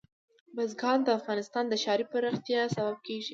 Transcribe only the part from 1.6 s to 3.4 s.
د ښاري پراختیا سبب کېږي.